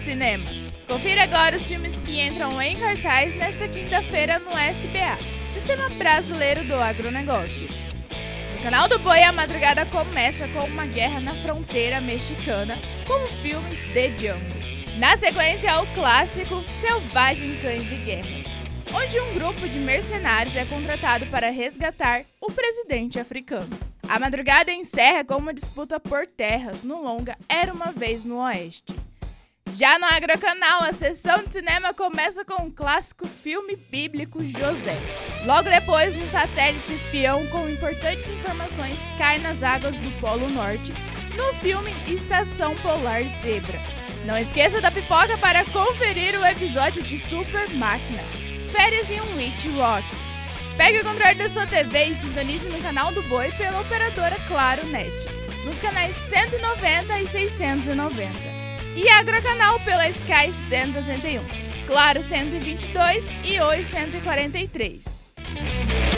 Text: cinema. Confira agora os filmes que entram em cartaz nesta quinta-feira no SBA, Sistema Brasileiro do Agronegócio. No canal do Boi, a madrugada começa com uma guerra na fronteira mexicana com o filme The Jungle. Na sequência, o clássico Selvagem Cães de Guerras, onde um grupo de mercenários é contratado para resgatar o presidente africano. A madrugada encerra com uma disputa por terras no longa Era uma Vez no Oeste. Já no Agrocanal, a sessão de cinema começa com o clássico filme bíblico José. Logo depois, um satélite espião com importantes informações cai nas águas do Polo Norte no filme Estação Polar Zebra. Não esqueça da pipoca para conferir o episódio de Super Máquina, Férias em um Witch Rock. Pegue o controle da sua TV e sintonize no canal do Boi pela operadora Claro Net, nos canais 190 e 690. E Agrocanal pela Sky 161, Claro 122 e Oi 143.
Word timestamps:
cinema. 0.00 0.44
Confira 0.86 1.24
agora 1.24 1.56
os 1.56 1.66
filmes 1.66 1.98
que 1.98 2.20
entram 2.20 2.62
em 2.62 2.76
cartaz 2.78 3.34
nesta 3.34 3.66
quinta-feira 3.66 4.38
no 4.38 4.56
SBA, 4.56 5.18
Sistema 5.50 5.88
Brasileiro 5.88 6.62
do 6.62 6.76
Agronegócio. 6.76 7.66
No 8.54 8.62
canal 8.62 8.86
do 8.86 9.00
Boi, 9.00 9.24
a 9.24 9.32
madrugada 9.32 9.84
começa 9.86 10.46
com 10.46 10.60
uma 10.66 10.86
guerra 10.86 11.18
na 11.18 11.34
fronteira 11.34 12.00
mexicana 12.00 12.78
com 13.04 13.24
o 13.24 13.28
filme 13.42 13.76
The 13.92 14.16
Jungle. 14.16 14.98
Na 15.00 15.16
sequência, 15.16 15.80
o 15.80 15.94
clássico 15.94 16.62
Selvagem 16.80 17.58
Cães 17.60 17.88
de 17.88 17.96
Guerras, 17.96 18.46
onde 18.94 19.18
um 19.18 19.34
grupo 19.34 19.68
de 19.68 19.80
mercenários 19.80 20.54
é 20.54 20.64
contratado 20.64 21.26
para 21.26 21.50
resgatar 21.50 22.22
o 22.40 22.52
presidente 22.52 23.18
africano. 23.18 23.97
A 24.08 24.18
madrugada 24.18 24.72
encerra 24.72 25.22
com 25.22 25.36
uma 25.36 25.52
disputa 25.52 26.00
por 26.00 26.26
terras 26.26 26.82
no 26.82 27.02
longa 27.02 27.36
Era 27.46 27.72
uma 27.72 27.92
Vez 27.92 28.24
no 28.24 28.38
Oeste. 28.38 28.94
Já 29.74 29.98
no 29.98 30.06
Agrocanal, 30.06 30.82
a 30.82 30.94
sessão 30.94 31.44
de 31.44 31.52
cinema 31.52 31.92
começa 31.92 32.42
com 32.42 32.66
o 32.66 32.72
clássico 32.72 33.28
filme 33.28 33.76
bíblico 33.76 34.42
José. 34.42 34.96
Logo 35.44 35.68
depois, 35.68 36.16
um 36.16 36.26
satélite 36.26 36.94
espião 36.94 37.46
com 37.48 37.68
importantes 37.68 38.30
informações 38.30 38.98
cai 39.18 39.38
nas 39.38 39.62
águas 39.62 39.98
do 39.98 40.10
Polo 40.20 40.48
Norte 40.48 40.90
no 41.36 41.52
filme 41.60 41.92
Estação 42.10 42.74
Polar 42.76 43.24
Zebra. 43.42 43.78
Não 44.24 44.38
esqueça 44.38 44.80
da 44.80 44.90
pipoca 44.90 45.36
para 45.36 45.66
conferir 45.66 46.34
o 46.34 46.46
episódio 46.46 47.02
de 47.02 47.18
Super 47.18 47.68
Máquina, 47.74 48.22
Férias 48.72 49.10
em 49.10 49.20
um 49.20 49.36
Witch 49.36 49.66
Rock. 49.76 50.27
Pegue 50.78 51.00
o 51.00 51.04
controle 51.04 51.34
da 51.34 51.48
sua 51.48 51.66
TV 51.66 52.04
e 52.04 52.14
sintonize 52.14 52.68
no 52.68 52.80
canal 52.80 53.12
do 53.12 53.20
Boi 53.24 53.50
pela 53.58 53.80
operadora 53.80 54.36
Claro 54.46 54.86
Net, 54.86 55.12
nos 55.64 55.80
canais 55.80 56.14
190 56.28 57.20
e 57.20 57.26
690. 57.26 58.30
E 58.94 59.08
Agrocanal 59.10 59.80
pela 59.80 60.08
Sky 60.08 60.52
161, 60.52 61.44
Claro 61.84 62.22
122 62.22 63.24
e 63.44 63.60
Oi 63.60 63.82
143. 63.82 66.17